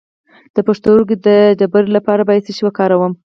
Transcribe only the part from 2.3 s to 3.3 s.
څه شی وکاروم؟